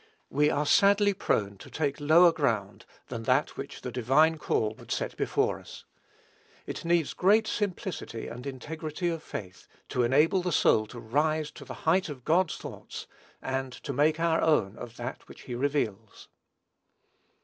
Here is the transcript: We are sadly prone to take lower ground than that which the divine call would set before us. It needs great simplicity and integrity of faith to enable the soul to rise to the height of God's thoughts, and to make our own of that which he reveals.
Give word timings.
We 0.31 0.49
are 0.49 0.65
sadly 0.65 1.13
prone 1.13 1.59
to 1.59 1.69
take 1.69 1.99
lower 1.99 2.31
ground 2.31 2.87
than 3.09 3.21
that 3.25 3.55
which 3.55 3.81
the 3.81 3.91
divine 3.91 4.39
call 4.39 4.73
would 4.79 4.91
set 4.91 5.15
before 5.15 5.59
us. 5.59 5.85
It 6.65 6.83
needs 6.83 7.13
great 7.13 7.45
simplicity 7.45 8.27
and 8.27 8.47
integrity 8.47 9.09
of 9.09 9.21
faith 9.21 9.67
to 9.89 10.01
enable 10.01 10.41
the 10.41 10.51
soul 10.51 10.87
to 10.87 10.99
rise 10.99 11.51
to 11.51 11.65
the 11.65 11.75
height 11.85 12.09
of 12.09 12.25
God's 12.25 12.57
thoughts, 12.57 13.05
and 13.43 13.71
to 13.73 13.93
make 13.93 14.19
our 14.19 14.41
own 14.41 14.75
of 14.75 14.97
that 14.97 15.27
which 15.27 15.41
he 15.41 15.53
reveals. 15.53 16.29